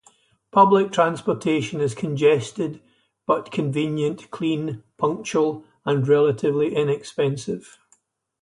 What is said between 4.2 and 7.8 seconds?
clean, punctual, and relatively inexpensive.